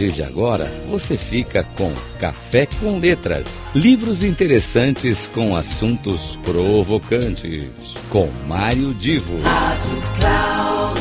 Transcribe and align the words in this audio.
partir 0.00 0.12
de 0.12 0.22
agora, 0.22 0.64
você 0.88 1.14
fica 1.16 1.62
com 1.76 1.92
Café 2.18 2.64
com 2.64 2.98
Letras, 2.98 3.60
livros 3.74 4.24
interessantes 4.24 5.28
com 5.28 5.54
assuntos 5.54 6.38
provocantes, 6.38 7.68
com 8.08 8.26
Mário 8.46 8.94
Divo. 8.94 9.38
Rádio 9.42 10.02
Cloud 10.18 11.00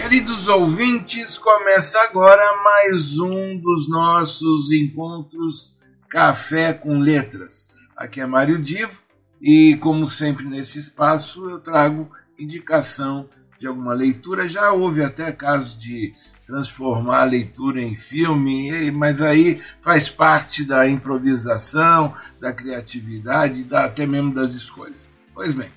Queridos 0.00 0.48
ouvintes, 0.48 1.36
começa 1.36 2.00
agora 2.00 2.62
mais 2.62 3.18
um 3.18 3.58
dos 3.58 3.90
nossos 3.90 4.72
encontros 4.72 5.76
Café 6.08 6.72
com 6.72 6.98
Letras. 6.98 7.74
Aqui 7.94 8.22
é 8.22 8.26
Mário 8.26 8.62
Divo 8.62 8.94
e, 9.42 9.76
como 9.82 10.06
sempre 10.06 10.46
nesse 10.46 10.78
espaço, 10.78 11.50
eu 11.50 11.58
trago 11.58 12.10
indicação 12.38 13.28
de 13.58 13.66
alguma 13.66 13.94
leitura. 13.94 14.48
Já 14.48 14.72
houve 14.72 15.02
até 15.02 15.32
casos 15.32 15.78
de 15.78 16.14
transformar 16.46 17.22
a 17.22 17.24
leitura 17.24 17.80
em 17.80 17.96
filme, 17.96 18.90
mas 18.90 19.22
aí 19.22 19.60
faz 19.80 20.08
parte 20.08 20.64
da 20.64 20.88
improvisação, 20.88 22.14
da 22.40 22.52
criatividade, 22.52 23.64
da, 23.64 23.86
até 23.86 24.06
mesmo 24.06 24.32
das 24.32 24.54
escolhas. 24.54 25.10
Pois 25.34 25.54
bem, 25.54 25.70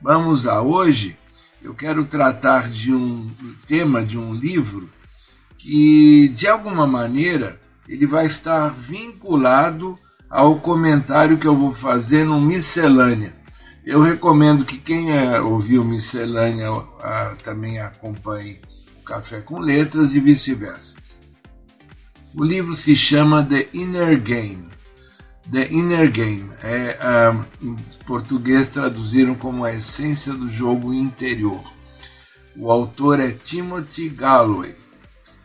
vamos 0.00 0.44
lá. 0.44 0.60
Hoje 0.60 1.16
eu 1.62 1.74
quero 1.74 2.04
tratar 2.04 2.68
de 2.68 2.92
um 2.92 3.30
tema 3.66 4.04
de 4.04 4.18
um 4.18 4.34
livro 4.34 4.90
que, 5.56 6.28
de 6.28 6.46
alguma 6.46 6.86
maneira, 6.86 7.58
ele 7.88 8.06
vai 8.06 8.26
estar 8.26 8.68
vinculado 8.68 9.98
ao 10.28 10.58
comentário 10.58 11.38
que 11.38 11.46
eu 11.46 11.56
vou 11.56 11.72
fazer 11.72 12.24
no 12.24 12.40
Miscelânea. 12.40 13.34
Eu 13.84 14.00
recomendo 14.00 14.64
que 14.64 14.78
quem 14.78 15.10
é, 15.10 15.40
ouviu 15.40 15.84
Miscelânea 15.84 16.70
a, 17.00 17.34
também 17.42 17.80
acompanhe 17.80 18.60
Café 19.04 19.40
com 19.40 19.58
Letras 19.58 20.14
e 20.14 20.20
vice-versa. 20.20 20.96
O 22.32 22.44
livro 22.44 22.74
se 22.74 22.94
chama 22.94 23.44
The 23.44 23.68
Inner 23.74 24.20
Game. 24.20 24.68
The 25.50 25.68
Inner 25.72 26.10
Game. 26.10 26.48
É, 26.62 26.96
em 27.60 27.74
português 28.06 28.68
traduziram 28.68 29.34
como 29.34 29.64
a 29.64 29.74
essência 29.74 30.32
do 30.32 30.48
jogo 30.48 30.94
interior. 30.94 31.62
O 32.56 32.70
autor 32.70 33.18
é 33.18 33.32
Timothy 33.32 34.08
Galloway. 34.08 34.76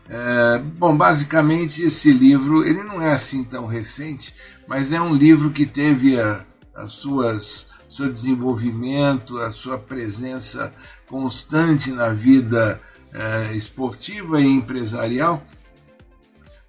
É, 0.07 0.59
bom, 0.59 0.95
basicamente 0.95 1.81
esse 1.81 2.13
livro 2.13 2.63
ele 2.63 2.83
não 2.83 3.01
é 3.01 3.11
assim 3.11 3.43
tão 3.43 3.65
recente, 3.65 4.33
mas 4.67 4.93
é 4.93 5.01
um 5.01 5.13
livro 5.13 5.49
que 5.49 5.65
teve 5.65 6.19
a, 6.19 6.45
as 6.75 6.93
suas 6.93 7.67
seu 7.89 8.11
desenvolvimento, 8.11 9.37
a 9.39 9.51
sua 9.51 9.77
presença 9.77 10.73
constante 11.07 11.91
na 11.91 12.09
vida 12.09 12.81
é, 13.13 13.53
esportiva 13.53 14.41
e 14.41 14.45
empresarial. 14.45 15.43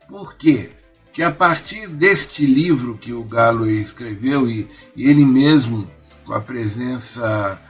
Por 0.08 0.34
quê? 0.36 0.70
Que 1.12 1.22
a 1.22 1.32
partir 1.32 1.88
deste 1.88 2.46
livro 2.46 2.96
que 2.96 3.12
o 3.12 3.24
Galloway 3.24 3.80
escreveu 3.80 4.48
e, 4.48 4.68
e 4.94 5.08
ele 5.08 5.24
mesmo 5.24 5.90
com 6.24 6.32
a 6.32 6.40
presença 6.40 7.60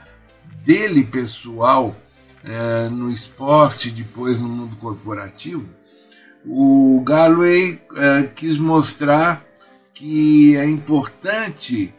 dele 0.63 1.03
pessoal 1.03 1.95
é, 2.43 2.89
no 2.89 3.11
esporte, 3.11 3.89
depois 3.89 4.39
no 4.39 4.47
mundo 4.47 4.75
corporativo, 4.75 5.65
o 6.45 7.01
Galloway 7.05 7.81
é, 7.95 8.23
quis 8.23 8.57
mostrar 8.57 9.45
que 9.93 10.55
é 10.55 10.65
importante 10.65 11.93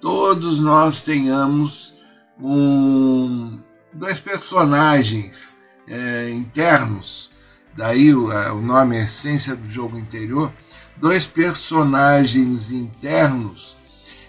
todos 0.00 0.60
nós 0.60 1.00
tenhamos 1.00 1.94
um, 2.40 3.60
dois 3.92 4.18
personagens 4.18 5.56
é, 5.88 6.30
internos, 6.30 7.30
daí 7.76 8.14
o, 8.14 8.28
o 8.28 8.60
nome 8.60 8.96
é 8.96 9.04
Essência 9.04 9.54
do 9.54 9.68
Jogo 9.70 9.98
Interior, 9.98 10.52
dois 10.96 11.26
personagens 11.26 12.70
internos 12.70 13.76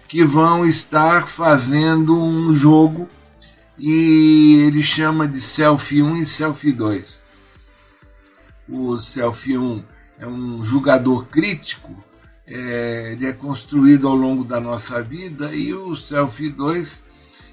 que 0.07 0.23
vão 0.23 0.66
estar 0.66 1.27
fazendo 1.27 2.17
um 2.17 2.53
jogo 2.53 3.07
e 3.77 4.63
ele 4.66 4.81
chama 4.81 5.27
de 5.27 5.39
Selfie 5.39 6.01
1 6.01 6.17
e 6.17 6.25
Selfie 6.25 6.72
2. 6.72 7.23
O 8.69 9.00
Selfie 9.00 9.57
1 9.57 9.83
é 10.19 10.27
um 10.27 10.63
jogador 10.63 11.27
crítico, 11.27 11.95
é, 12.47 13.11
ele 13.11 13.27
é 13.27 13.33
construído 13.33 14.07
ao 14.07 14.15
longo 14.15 14.43
da 14.43 14.59
nossa 14.59 15.01
vida 15.03 15.53
e 15.53 15.73
o 15.73 15.95
Selfie 15.95 16.49
2 16.49 17.03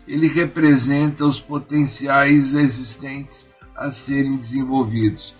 ele 0.07 0.29
representa 0.29 1.27
os 1.27 1.41
potenciais 1.41 2.55
existentes 2.55 3.49
a 3.75 3.91
serem 3.91 4.37
desenvolvidos. 4.37 5.35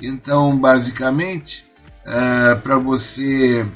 Então, 0.00 0.56
basicamente, 0.58 1.64
é, 2.04 2.54
para 2.56 2.78
você 2.78 3.66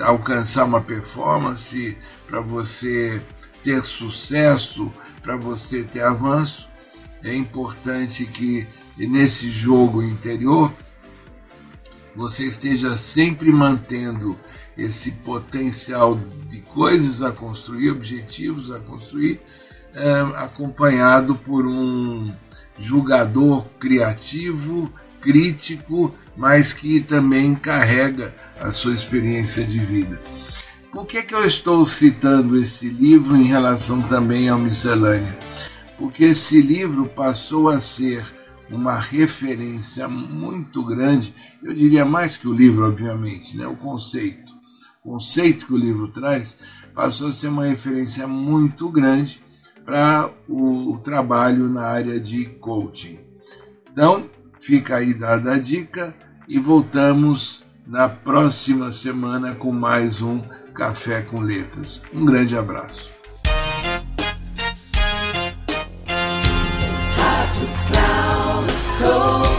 alcançar 0.00 0.64
uma 0.64 0.80
performance, 0.80 1.96
para 2.26 2.40
você 2.40 3.20
ter 3.64 3.82
sucesso, 3.82 4.92
para 5.22 5.36
você 5.36 5.82
ter 5.82 6.02
avanço, 6.02 6.68
é 7.22 7.34
importante 7.34 8.26
que 8.26 8.66
nesse 8.96 9.50
jogo 9.50 10.02
interior 10.02 10.72
você 12.14 12.46
esteja 12.46 12.96
sempre 12.96 13.50
mantendo 13.50 14.38
esse 14.78 15.10
potencial 15.10 16.18
de 16.48 16.60
coisas 16.60 17.20
a 17.20 17.32
construir, 17.32 17.90
objetivos 17.90 18.70
a 18.70 18.78
construir, 18.78 19.40
é, 19.94 20.20
acompanhado 20.36 21.34
por 21.34 21.66
um 21.66 22.32
julgador 22.78 23.66
criativo, 23.80 24.90
crítico, 25.20 26.14
mas 26.36 26.72
que 26.72 27.00
também 27.00 27.54
carrega 27.56 28.34
a 28.60 28.70
sua 28.70 28.94
experiência 28.94 29.64
de 29.64 29.78
vida. 29.80 30.20
Por 30.92 31.04
que, 31.04 31.22
que 31.22 31.34
eu 31.34 31.44
estou 31.44 31.84
citando 31.84 32.56
esse 32.56 32.88
livro 32.88 33.36
em 33.36 33.46
relação 33.46 34.00
também 34.00 34.48
ao 34.48 34.58
Miscelânea? 34.58 35.36
Porque 35.98 36.24
esse 36.24 36.62
livro 36.62 37.06
passou 37.06 37.68
a 37.68 37.80
ser 37.80 38.24
uma 38.70 38.98
referência 38.98 40.06
muito 40.08 40.84
grande, 40.84 41.34
eu 41.62 41.74
diria 41.74 42.04
mais 42.04 42.36
que 42.36 42.46
o 42.46 42.52
livro, 42.52 42.86
obviamente, 42.86 43.56
né? 43.56 43.66
o 43.66 43.76
conceito. 43.76 44.47
Conceito 45.02 45.66
que 45.66 45.72
o 45.72 45.78
livro 45.78 46.08
traz 46.08 46.58
passou 46.94 47.28
a 47.28 47.32
ser 47.32 47.48
uma 47.48 47.64
referência 47.64 48.26
muito 48.26 48.90
grande 48.90 49.40
para 49.84 50.30
o 50.48 50.98
trabalho 51.02 51.68
na 51.68 51.82
área 51.82 52.20
de 52.20 52.44
coaching. 52.44 53.20
Então, 53.90 54.28
fica 54.60 54.96
aí 54.96 55.14
dada 55.14 55.54
a 55.54 55.58
dica 55.58 56.14
e 56.46 56.58
voltamos 56.58 57.64
na 57.86 58.08
próxima 58.08 58.92
semana 58.92 59.54
com 59.54 59.72
mais 59.72 60.20
um 60.20 60.42
Café 60.74 61.22
com 61.22 61.40
Letras. 61.40 62.02
Um 62.12 62.24
grande 62.24 62.56
abraço. 62.56 63.10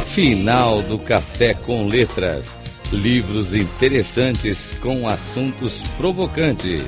Final 0.08 0.82
do 0.84 1.00
Café 1.00 1.54
com 1.54 1.88
Letras. 1.88 2.58
Livros 2.92 3.54
interessantes 3.54 4.76
com 4.82 5.08
assuntos 5.08 5.84
provocantes. 5.96 6.84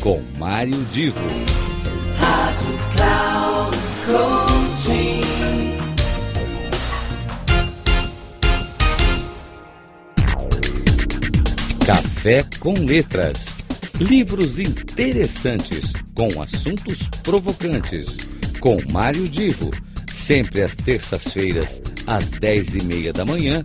Com 0.00 0.22
Mário 0.38 0.82
Divo. 0.90 1.20
Rádio 2.16 2.78
Cloud 2.96 3.76
Coaching. 4.06 5.20
Café 11.84 12.44
com 12.58 12.72
Letras 12.72 13.54
Livros 14.00 14.58
interessantes 14.58 15.92
com 16.14 16.28
assuntos 16.40 17.10
provocantes. 17.22 18.16
Com 18.58 18.76
Mário 18.90 19.28
Divo. 19.28 19.70
Sempre 20.12 20.62
às 20.62 20.74
terças-feiras, 20.74 21.80
às 22.06 22.28
dez 22.28 22.74
e 22.74 22.84
meia 22.84 23.12
da 23.12 23.24
manhã, 23.24 23.64